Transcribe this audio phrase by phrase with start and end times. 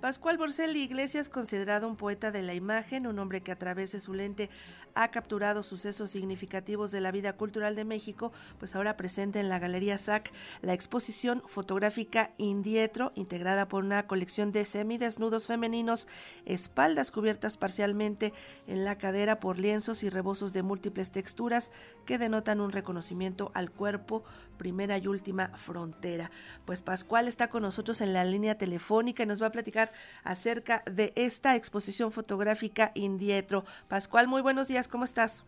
[0.00, 4.00] Pascual Borselli Iglesias, considerado un poeta de la imagen, un hombre que a través de
[4.00, 4.48] su lente
[4.94, 9.58] ha capturado sucesos significativos de la vida cultural de México, pues ahora presenta en la
[9.58, 10.32] Galería SAC
[10.62, 16.06] la exposición fotográfica Indietro, integrada por una colección de semidesnudos femeninos,
[16.46, 18.32] espaldas cubiertas parcialmente
[18.68, 21.72] en la cadera por lienzos y rebozos de múltiples texturas
[22.06, 24.22] que denotan un reconocimiento al cuerpo,
[24.58, 26.30] primera y última frontera.
[26.64, 29.87] Pues Pascual está con nosotros en la línea telefónica y nos va a platicar
[30.24, 33.64] acerca de esta exposición fotográfica Indietro.
[33.88, 35.44] Pascual, muy buenos días, ¿cómo estás?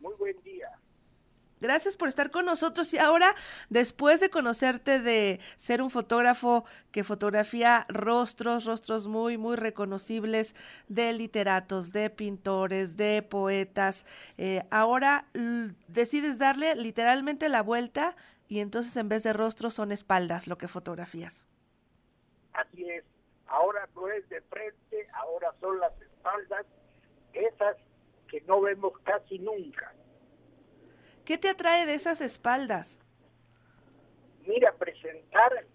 [0.00, 0.76] Muy buen día.
[1.60, 3.34] Gracias por estar con nosotros y ahora,
[3.70, 10.54] después de conocerte de ser un fotógrafo que fotografía rostros, rostros muy, muy reconocibles
[10.88, 14.04] de literatos, de pintores, de poetas,
[14.36, 15.28] eh, ahora
[15.88, 18.16] decides darle literalmente la vuelta
[18.48, 21.46] y entonces en vez de rostros son espaldas lo que fotografías.
[22.52, 23.15] Así es
[23.48, 26.66] ahora no es de frente, ahora son las espaldas,
[27.32, 27.76] esas
[28.28, 29.92] que no vemos casi nunca.
[31.24, 33.00] ¿Qué te atrae de esas espaldas?
[34.46, 35.66] Mira, presentar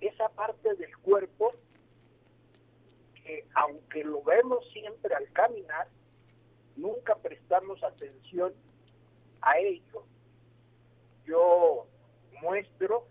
[0.00, 1.52] esa parte del cuerpo
[3.14, 5.88] que aunque lo vemos siempre al caminar,
[6.76, 8.52] nunca prestamos atención
[9.40, 10.04] a ello.
[11.24, 11.86] Yo
[12.40, 13.06] muestro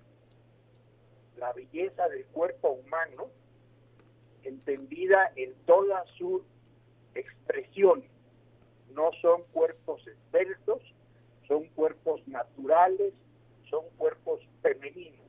[1.42, 3.28] la belleza del cuerpo humano,
[4.44, 6.44] entendida en toda su
[7.16, 8.04] expresión.
[8.94, 10.82] No son cuerpos esbeltos,
[11.48, 13.14] son cuerpos naturales,
[13.70, 15.21] son cuerpos femeninos.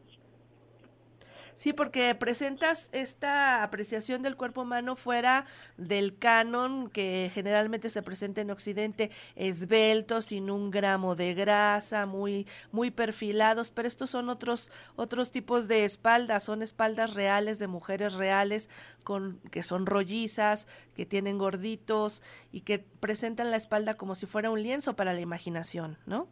[1.62, 5.46] Sí, porque presentas esta apreciación del cuerpo humano fuera
[5.77, 12.48] del canon que generalmente se presenta en Occidente, esbelto, sin un gramo de grasa, muy,
[12.72, 18.14] muy perfilados, pero estos son otros, otros tipos de espaldas, son espaldas reales de mujeres
[18.14, 18.68] reales,
[19.05, 24.50] con, que son rollizas, que tienen gorditos y que presentan la espalda como si fuera
[24.50, 26.27] un lienzo para la imaginación, ¿no?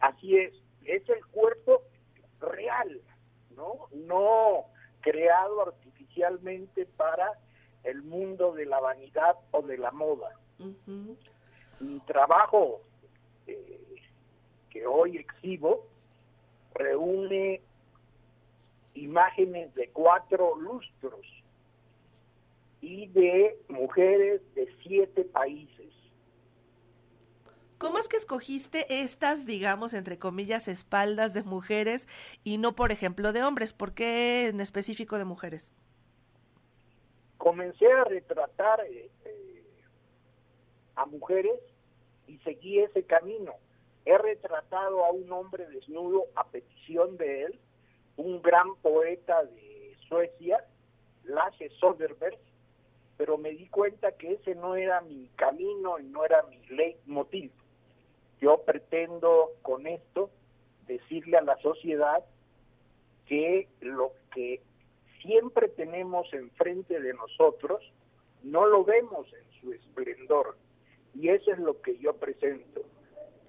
[0.00, 0.54] Así es,
[0.86, 1.82] el cuerpo
[2.40, 3.02] real
[3.56, 3.88] ¿no?
[3.92, 4.66] No
[5.44, 7.32] creado artificialmente para
[7.82, 10.30] el mundo de la vanidad o de la moda.
[11.80, 12.80] Mi trabajo
[13.46, 13.96] eh,
[14.70, 15.86] que hoy exhibo
[16.74, 17.60] reúne
[18.94, 21.26] imágenes de cuatro lustros
[22.80, 25.92] y de mujeres de siete países.
[27.84, 32.08] ¿Cómo es que escogiste estas, digamos, entre comillas, espaldas de mujeres
[32.42, 33.74] y no, por ejemplo, de hombres?
[33.74, 35.70] ¿Por qué en específico de mujeres?
[37.36, 39.64] Comencé a retratar eh, eh,
[40.96, 41.60] a mujeres
[42.26, 43.52] y seguí ese camino.
[44.06, 47.60] He retratado a un hombre desnudo a petición de él,
[48.16, 50.64] un gran poeta de Suecia,
[51.24, 52.38] Lasse Soderberg,
[53.18, 57.52] pero me di cuenta que ese no era mi camino y no era mi leitmotiv.
[58.40, 60.30] Yo pretendo con esto
[60.86, 62.24] decirle a la sociedad
[63.26, 64.60] que lo que
[65.22, 67.80] siempre tenemos enfrente de nosotros
[68.42, 70.56] no lo vemos en su esplendor.
[71.14, 72.82] Y eso es lo que yo presento.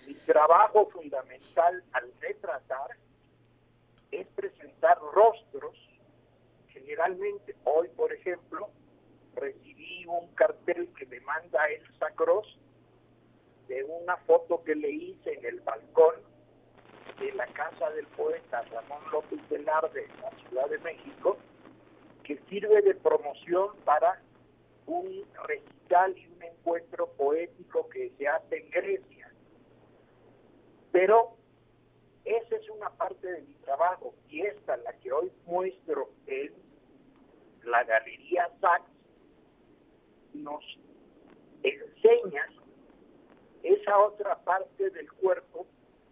[0.08, 2.92] Mi trabajo fundamental al retratar
[4.12, 5.76] es presentar rostros.
[6.70, 8.70] Generalmente, hoy, por ejemplo,
[9.36, 12.58] recibí un cartel que me manda Elsa Cross
[13.68, 16.16] de una foto que le hice en el balcón
[17.20, 21.38] de la casa del poeta Ramón López Velarde en la Ciudad de México,
[22.24, 24.22] que sirve de promoción para
[24.86, 29.32] un recital y un encuentro poético que se hace en Grecia.
[30.92, 31.36] Pero
[32.26, 36.54] esa es una parte de mi trabajo y esta, la que hoy muestro en
[37.64, 38.90] la Galería Sachs,
[40.34, 40.64] nos
[41.64, 42.46] enseña
[43.66, 45.66] esa otra parte del cuerpo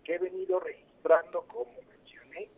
[0.03, 2.49] que he venido registrando, como mencioné,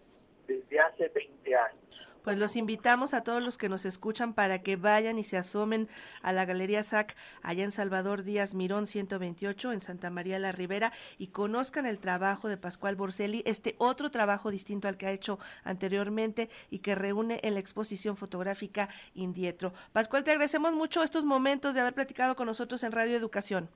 [0.48, 1.82] desde hace 20 años.
[2.24, 5.88] Pues los invitamos a todos los que nos escuchan para que vayan y se asomen
[6.24, 10.92] a la Galería SAC allá en Salvador Díaz Mirón 128 en Santa María la Ribera
[11.20, 15.38] y conozcan el trabajo de Pascual Borselli, este otro trabajo distinto al que ha hecho
[15.64, 19.74] anteriormente y que reúne en la exposición fotográfica Indietro.
[19.94, 23.70] Pascual, te agradecemos mucho estos momentos de haber platicado con nosotros en Radio Educación.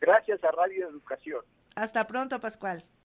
[0.00, 1.42] Gracias a Radio Educación.
[1.74, 2.84] Hasta pronto, Pascual.